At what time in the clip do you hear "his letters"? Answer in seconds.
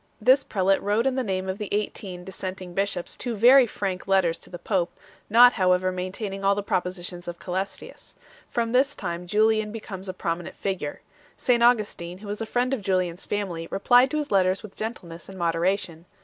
14.17-14.63